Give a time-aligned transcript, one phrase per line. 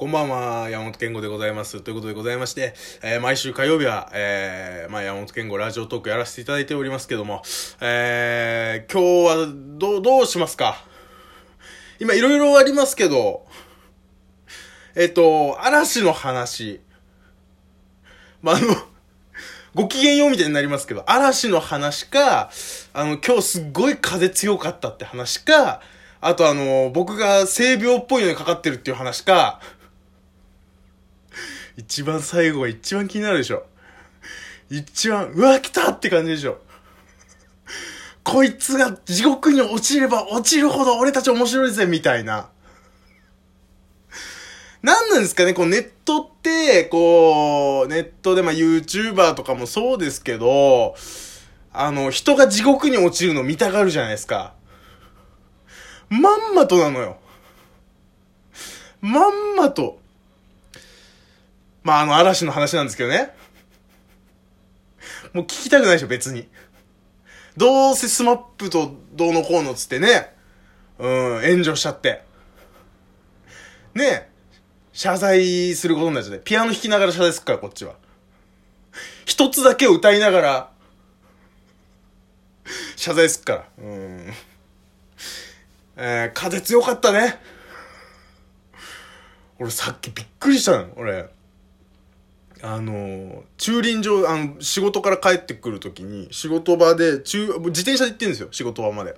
[0.00, 1.82] こんばんは、山本健吾でございます。
[1.82, 7.42] ということでございまして、えー、毎週火曜日は、えー、まあ、山本健吾ラジオトークやらせていただいておりますけども、
[7.82, 9.46] えー、今日は、
[9.78, 10.82] ど、どうしますか？
[11.98, 13.44] 今、いろいろありますけど、
[14.94, 16.80] えっと、嵐の話。
[18.40, 18.68] まあ、あの、
[19.74, 22.50] ご機嫌ようみたいになりますけど、嵐の話か、
[22.94, 25.82] あの、今日すっごい風強かったって話か、
[26.22, 29.60] あとあの、僕が性病っぽいのにかかってるっていう話か、
[31.76, 33.64] 一番最後が一番気になるでしょ。
[34.70, 36.58] 一番、うわ、来たって感じでしょ。
[38.22, 42.48] こいつが地獄に落ちれば落ちるほど俺たち面白いぜ、みたいな。
[44.82, 50.94] 何なんですかね、こうネットって、こう、ネットでまあ YouTuber とかもそうですけど、
[51.72, 54.54] あの、人が地獄に落ちるの見たがるじゃないですか。
[56.08, 57.18] まんまとなのよ。
[59.00, 59.99] まんまと。
[61.82, 63.34] まあ、あの、嵐の話なんですけどね。
[65.32, 66.48] もう聞きたくないでしょ、別に。
[67.56, 70.34] どうせスマップとどうのこうのつってね、
[70.98, 72.22] うん、炎上しちゃって。
[73.94, 74.30] ね
[74.92, 76.40] 謝罪することになっちゃって。
[76.44, 77.94] ピアノ弾きながら謝罪すっから、こっちは。
[79.24, 80.70] 一つだけを歌いながら、
[82.96, 83.64] 謝罪すっから。
[83.78, 84.32] うん。
[85.96, 87.40] えー、風強かったね。
[89.58, 91.28] 俺さっきびっくりしたの、俺。
[92.62, 99.16] あの、駐輪場、あの、仕事から帰ってくるときに、仕事場で、中、自転車で行ってんですよ、仕事場まで。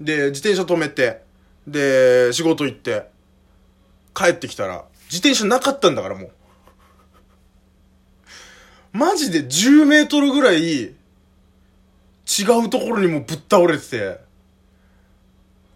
[0.00, 1.22] で、自転車止めて、
[1.66, 3.06] で、仕事行って、
[4.14, 6.30] 帰ってきたら、自転車なかったんだからもう。
[8.92, 10.94] マジで10メートルぐらい、違
[12.64, 14.20] うところにもぶっ倒れてて、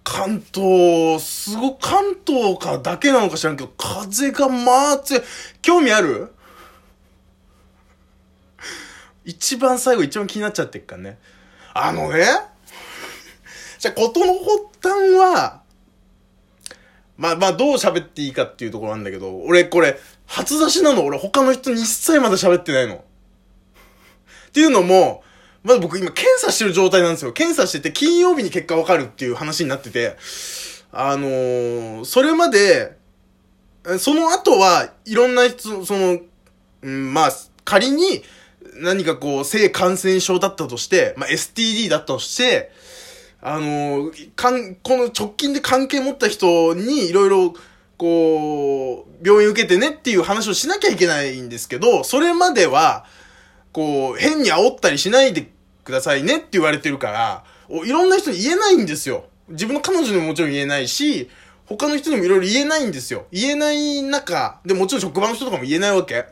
[0.02, 5.22] 関東、すご、関東かだけなのか知らんけど、風がまあ強い。
[5.62, 6.32] 興味ある？
[9.24, 11.18] 一番最後一番気になっちゃってっからね。
[11.72, 12.24] あのね、
[13.78, 14.48] じゃあ、ことの発
[14.82, 15.62] 端は、
[17.16, 22.96] まあまあ、どう喋っていいかっていうところなんだけど、俺これ、初出しなの俺他の人に一切まだ喋ってないの。
[22.96, 25.22] っていうのも、
[25.62, 27.32] まだ僕今検査してる状態なんですよ。
[27.32, 30.16] 検査してて金曜日に結果わかるっていう話になってて、
[30.92, 32.96] あのー、それまで、
[33.98, 36.18] その後はいろんな人、その、
[36.82, 37.30] うん、まあ、
[37.64, 38.22] 仮に、
[38.76, 42.70] 何かこう、性感染症だったとして、まあ、STD だったとして、
[43.40, 47.54] あの、かん、この直近で関係持った人にいろいろ、
[47.96, 53.04] こう、病院受けてねっていう話をしなきゃいけないんですけど、それまでは、
[53.72, 55.50] こう、変に煽ったりしないで
[55.84, 57.44] くださいねって言われてるから、
[57.84, 59.26] いろんな人に言えないんですよ。
[59.48, 61.28] 自分の彼女にももちろん言えないし、
[61.66, 63.26] 他の人にもいろいろ言えないんですよ。
[63.30, 66.26] 言えない中、でもちろん職場の人とかも言えないわけ。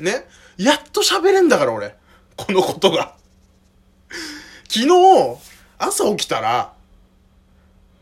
[0.00, 0.26] ね
[0.56, 1.94] やっと喋れんだから俺。
[2.36, 3.14] このことが。
[4.68, 4.88] 昨日、
[5.78, 6.72] 朝起きたら、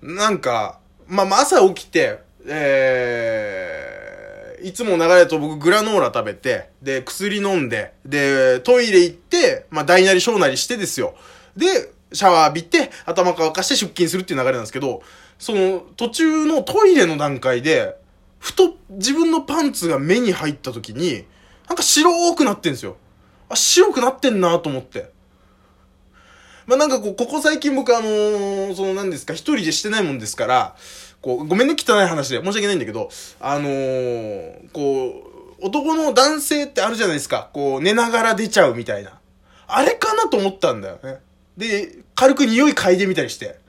[0.01, 11.15] なんか、まあ、まあ、朝起きて、えー、いつも流れと僕グラノーラ食べて、で、薬飲んで、で、トイレ行って、まあ、大なり小なりしてですよ。
[11.57, 15.03] で、シャワー浴びて、頭乾かして出勤するっていう流れなんですけど、
[15.39, 17.97] その、途中のトイレの段階で、
[18.39, 21.25] ふと自分のパンツが目に入った時に、
[21.69, 22.97] なんか白くなってんすよ。
[23.49, 25.11] あ、白くなってんなと思って。
[26.67, 30.77] まあ、なんかこう、ここ最近僕あのー、その何ですか、一人でしてないもんですから、
[31.21, 35.25] こう、ごめんね、汚い話で、申し訳ないんだけど、あのー、こ
[35.61, 37.50] う、男の男性ってあるじゃないですか。
[37.53, 39.21] こう、寝ながら出ちゃうみたいな。
[39.67, 41.19] あれかなと思ったんだよね。
[41.56, 43.61] で、軽く匂い嗅いでみたりして。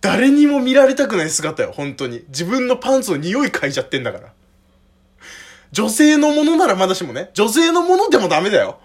[0.00, 2.24] 誰にも見られたくない姿よ、本当に。
[2.28, 4.32] 自分のパンツの匂い嗅いじゃってんだから。
[5.74, 8.78] 女性のものならまだしもね、女性のものでもダメだよ。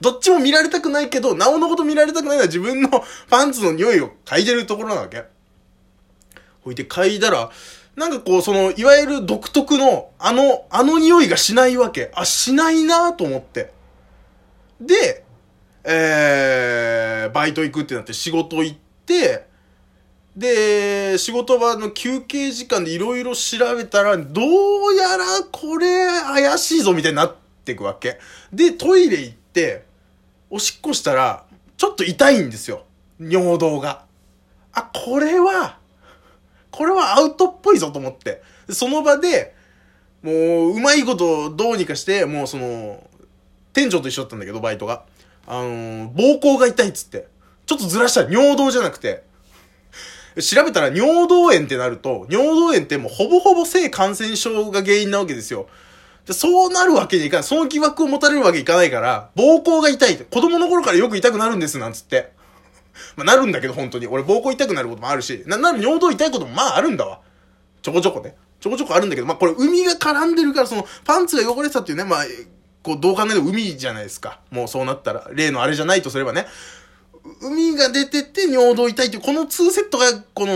[0.00, 2.88] どっちも見られたくないけど、なおのこと見られたくないのは自分の
[3.28, 5.24] パンツの匂いを嗅いでるところなわけ。
[6.62, 7.50] ほいで嗅いだら、
[7.96, 12.12] なんかこう、その、いわゆる独特の、あの、あの匂いがしないわけ。
[12.14, 13.72] あ、しないなと思って。
[14.80, 15.24] で、
[15.82, 19.46] えー、バイト行くってなって仕事行って、
[20.36, 28.18] で、仕事場の休憩時間でいろいろ調べたら、どうやらこれ怪しいぞみたいになってくわけ。
[28.52, 29.84] で、トイレ行って、
[30.50, 31.44] おしっこしたら、
[31.76, 32.84] ちょっと痛いんですよ。
[33.20, 34.04] 尿道が。
[34.72, 35.78] あ、これは、
[36.72, 38.42] これはアウトっぽいぞと思って。
[38.70, 39.54] その場で、
[40.22, 43.08] もう、うまいことどうにかして、もうその、
[43.72, 45.04] 店長と一緒だったんだけど、バイトが。
[45.46, 47.28] あのー、膀胱が痛いっつって。
[47.66, 48.22] ちょっとずらした。
[48.22, 49.22] 尿道じゃなくて、
[50.40, 55.68] 調べたら尿道炎ってなると、尿道炎ってもうほぼほぼ性感染症が原因なわけですよ。
[56.26, 57.44] でそうなるわけにいかない。
[57.44, 60.16] その疑惑を持たれるわけいかないから、膀胱が痛い。
[60.16, 62.32] 子供の頃からよく痛くなるんです、なんつって。
[63.16, 64.06] まあ、なるんだけど、本当に。
[64.06, 67.20] 俺、膀胱痛くなることもあるし、な、なる尿道痛いこともまああるんだわ。
[67.82, 68.36] ちょこちょこね。
[68.60, 72.24] ちょこちょこあるんだけど、まあ、これ、海が絡んでるから、その、パンツが汚れてたっていうね、まあ、
[72.82, 74.40] こう、どう考えても海じゃないですか。
[74.50, 75.28] もうそうなったら。
[75.32, 76.46] 例のあれじゃないとすればね。
[77.40, 80.54] 海が出てて尿道痛いっていう、この2セットが、この、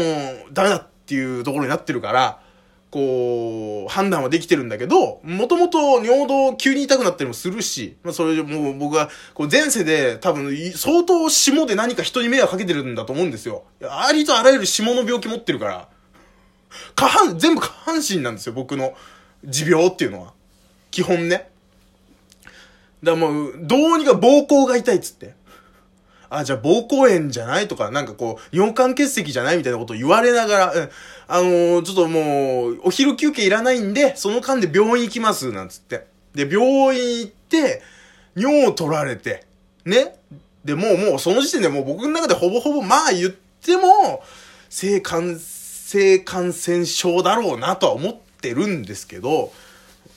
[0.53, 2.41] ダメだっていうところになってるから、
[2.91, 13.65] こう、判断はできてるんだけど、もともと尿道急に痛くなったりもするし、まあそれでもう僕は、こう前世で多分相当霜で何か人に迷惑かけてるんだと思うんですよ。
[13.83, 15.89] ありとあらゆる霜の病気持ってるから、
[16.95, 18.95] 下半、全部下半身なんですよ、僕の
[19.45, 20.33] 持病っていうのは。
[20.91, 21.51] 基本ね。
[23.03, 25.35] だからもう、どうにか膀胱が痛いっつって。
[26.31, 30.91] あ、じゃあ膀胱炎じゃないとか、なんかこう、尿管結石じゃないみたいなことを言われながら、うん、
[31.29, 36.07] あのー、ちょっともう、お昼休憩いらないんで、その間で病院行きます、なんつって。
[36.35, 37.83] で、病院行って、
[38.37, 39.45] 尿を取られて、
[39.85, 40.17] ね。
[40.65, 44.23] で、もうもうその時点でもう僕の中でほぼほぼまあ言っても、
[44.69, 49.53] 性感、性感染症だろうなとは思ってるんですけど、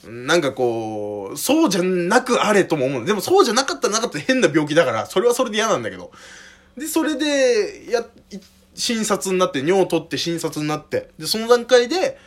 [0.06, 3.04] なんかこう、そうじゃなくあれとも思う。
[3.04, 6.10] でもそうじゃなかったらなかったら変な病気だから、それはそれで嫌なんだけど。
[6.76, 8.04] で、それで、や、
[8.74, 12.18] 診察になって、尿を取って診察になって、で、その段階で、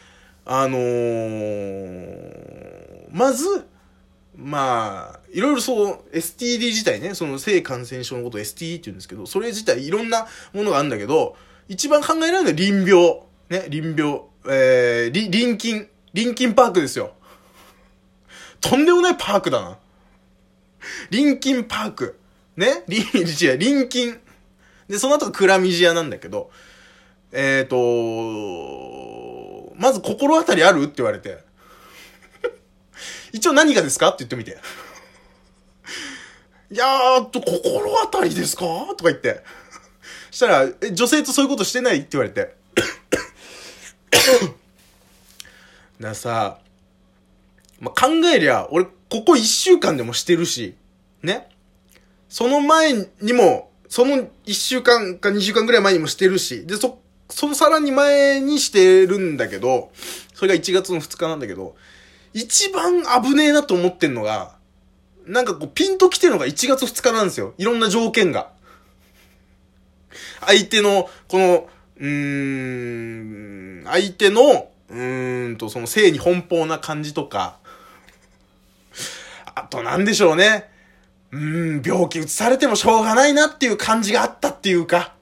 [0.46, 3.66] あのー、まず、
[4.38, 11.36] まあ、いろいろそう、STD 自体ね、その性感染症のことを STD って言うんですけど、それ自体いろんなものがあるんだけど、
[11.68, 13.22] 一番考えられるのは臨病。
[13.50, 14.22] ね、臨病。
[14.48, 15.88] えー、臨筋。
[16.14, 17.14] 臨筋パークですよ。
[18.70, 19.78] とんでもないパークだな。
[21.10, 22.20] 臨筋パーク。
[22.58, 22.84] ね？
[22.88, 24.16] 臨、 違う、臨筋。
[24.88, 26.52] で、その後がクラミジアなんだけど、
[27.32, 27.70] えっ、ー、
[29.70, 30.84] とまず心当たりある？
[30.84, 31.40] って言われて。
[33.34, 34.10] 一応何がですか？
[34.10, 34.58] って言ってみて。
[36.72, 38.64] いやーと、心当たりですか？
[38.64, 39.44] とか言って。
[40.32, 41.98] したら、え、女性とそういうことしてない？
[42.00, 42.56] って言われて。
[46.00, 46.60] ださ、
[47.80, 50.76] まあ、考えりゃ、俺、ここ一週間でもしてるし、
[51.22, 51.50] ね。
[52.30, 57.00] その前にも、その一週間か二週間ぐらい前にもしてるし、で、そ、
[57.30, 59.92] そのさらに前にしてるんだけど、
[60.34, 61.76] それが1月の2日なんだけど、
[62.34, 64.56] 一番危ねえなと思ってんのが、
[65.26, 67.54] なんかこう、ピンと来てるのが1月2日なんですよ。
[67.58, 68.52] いろんな条件が。
[70.42, 77.58] 相手の、この、うーん、相手の、うーんと、その性に奔放な感じとか、
[79.66, 80.70] あとなんでしょうね。
[81.32, 85.16] うーん、病気移されてもしょうがないなっていう感じがあったっていうか。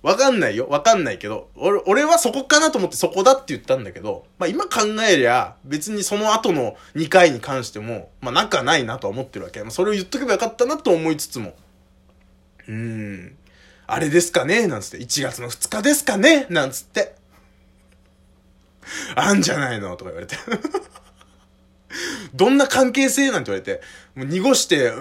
[0.00, 0.66] わかんないよ。
[0.68, 1.50] わかんないけど。
[1.56, 9.60] 俺、俺はそこかなと思ってそこだって言ったんだけど、まあ今考えりゃ、別にその後の2回に関しても、まあ仲ないなとは思ってるわけ。
[9.60, 11.54] まあそれを言っとけばよかったなと思いつつも。
[12.66, 13.36] うーん。
[13.86, 14.66] あれですかね？
[14.66, 14.98] なんつって。
[15.04, 16.46] 1月の2日ですかね？
[16.48, 17.17] なんつって。
[19.16, 19.96] あんじゃないの？
[19.96, 20.36] とか言われて。
[22.34, 23.30] どんな関係性？
[23.30, 23.82] なんて言われて、
[24.14, 24.92] もう濁して、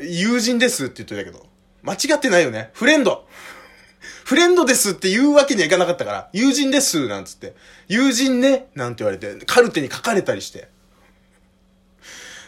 [0.00, 1.46] 友人ですって言ってたけど、
[1.82, 2.70] 間違ってないよね。
[2.74, 3.26] フレンド。
[4.24, 7.54] フレンドですって言うわけにはいかなかったから、友人ですなんつって、
[7.88, 8.68] 友人ね？
[8.74, 10.68] なんて言われて、カルテに書かれたりして。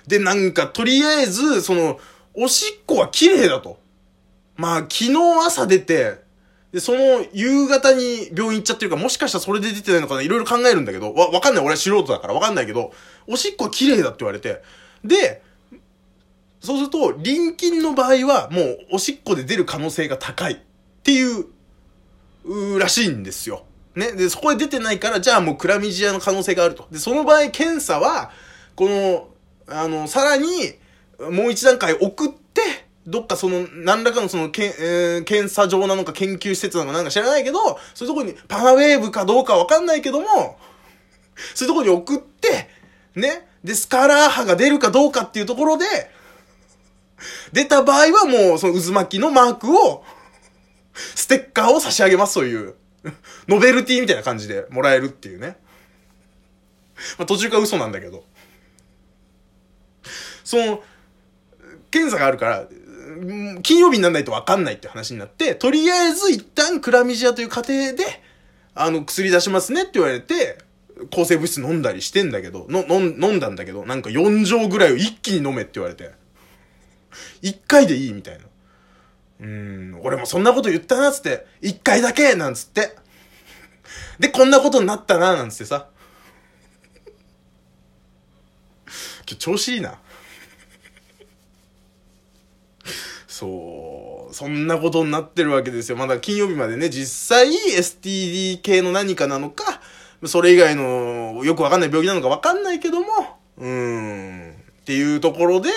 [0.07, 2.01] で、なんか、とりあえず、その、
[2.35, 3.79] おしっこは綺麗だと。
[4.57, 5.13] まあ、昨日
[5.47, 6.19] 朝出て、
[6.73, 11.65] で、その夕方に病院行っちゃってるから、もしかしたらそれで出てないのかな、いろいろ考えるんだけど、わ、わかんない。
[11.65, 12.93] 俺は素人だからわかんないけど、
[13.27, 14.63] おしっこ綺麗だって言われて。
[15.05, 15.43] で、
[16.61, 20.55] そうすると、臨筋の場合は、もう、おしっこで出る可能性が高い。
[20.55, 20.57] っ
[21.03, 21.47] ていう、
[22.45, 23.65] うらしいんですよ。
[23.95, 24.13] ね。
[24.13, 26.87] で、そこで出てないから、じゃあもうクラミジアの可能性があると。
[26.91, 28.33] で、その場合、検査は、
[28.75, 29.29] この、
[29.69, 30.49] あの、さらに、
[31.31, 37.59] もう一段階送って、どっかその、何らかのその、けえー、検査場なのか研究施設なのかなんか知らないけど、
[37.95, 40.59] そういうとこに、パワーウェーブかどうかわかんないけども、
[41.55, 42.69] そういうとこに送って、
[43.15, 43.49] ね。
[43.65, 45.87] で、スカラー波が出るかどうかっていうところで、
[47.53, 50.05] 出た場合はもう、その渦巻きのマークを、
[50.93, 52.75] ステッカーを差し上げます、そういう。
[53.49, 55.57] ノベルティみたいな感じでもらえるっていうね。
[57.17, 58.25] まあ、途中から嘘なんだけど。
[60.45, 60.83] その、
[61.91, 62.67] 検査があるから、
[63.63, 67.97] 金曜日にならないと分かんないって話になって、とりあえず一旦クラミジアという過程で、
[68.75, 70.59] あの、薬出しますねって言われて、
[71.11, 76.11] 抗生物質飲んだりしてんだけど、の、飲んだんだけど、なんか4錠ぐらいを一気に飲めって言われて、
[77.43, 78.45] 1回でいいみたいな。
[79.41, 81.47] うん、俺もそんなこと言ったなっ、つって。
[81.61, 82.97] 一回だけなんつって。
[84.19, 85.87] で、こんなことになったな、なんつってさ。
[88.87, 89.99] 今日調子いいな。
[93.39, 95.97] そう、そんなことになってるわけですよ。
[95.97, 99.81] まだ金曜日までね、実際 STD 系の何かなのか、
[100.25, 103.07] それ以外のよくわかんない病気なのかわかんないけども、
[103.59, 105.71] うーん、っていうところで、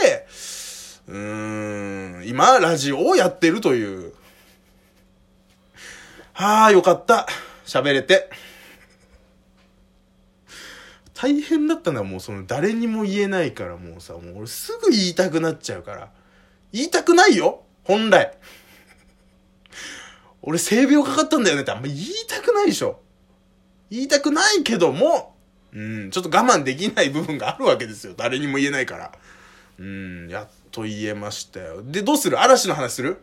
[1.08, 4.14] うーん、今、ラジオをやってるという。
[6.34, 7.28] はあ、よかった。
[7.68, 8.32] 喋れて。
[11.14, 16.21] 大変だったのはもうその誰にも言えないからもうさ、もう俺すぐ言いたくなっちゃうから。
[16.72, 18.38] 言いたくないよ本来。
[20.42, 23.00] 俺性病かかったんだよねってあんま言いたくないでしょ。
[23.90, 25.36] 言いたくないけども、
[25.74, 28.14] うん、ちょっと我慢できない部分があるわけですよ。
[28.18, 29.12] 誰にも言えないから。
[29.78, 31.84] うん、やっと言えましたよ。
[31.84, 32.40] で、どうする？
[32.40, 33.22] 嵐の話する？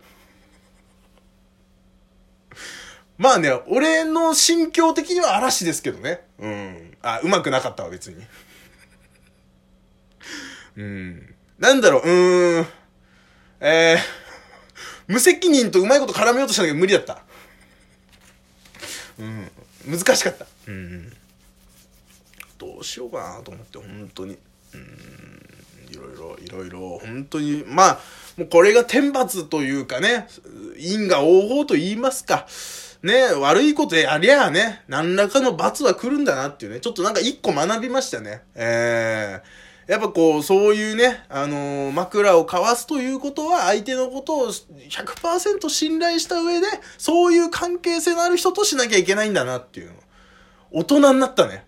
[3.17, 6.21] まあね、俺の心境的には嵐ですけどね。
[6.39, 6.97] うん。
[7.03, 8.25] あ、うまくなかったわ、別に。
[10.77, 11.35] うん。
[11.59, 12.67] なんだろう、うーん。
[13.61, 13.99] えー、
[15.13, 17.23] 無責任とうまいこと絡めようとしたんだけど無理だった。
[19.19, 19.51] うん。
[19.87, 20.47] 難しかった。
[20.67, 21.13] うん。
[22.59, 24.39] どうしようかなと思って、本当に。
[24.75, 25.29] うん。
[25.91, 28.01] いろいろ、いろいろ、本当に、まあ、
[28.37, 30.29] もうこれが天罰というかね、
[30.77, 32.47] 因果応報と言いますか。
[33.03, 38.43] ね、悪いことやりゃあね、何らかの罰は来るんだなっていうね、ちょっとなんか一個学びましたね。
[38.55, 39.43] えー、
[39.89, 46.67] やっぱこう、そういうね、あのー、枕を交わすということは、相手のことを100%信頼した上で、
[46.99, 49.95] そういう関係性のある人としなきゃいけないんだなっていうの。
[50.71, 51.65] 大人になったね。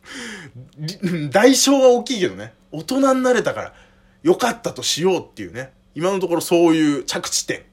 [1.30, 2.54] 代償は大きいけどね。
[2.72, 3.74] 大人になれたから、
[4.22, 5.74] よかったとしようっていうね。
[5.94, 7.64] 今のところそういう着地点。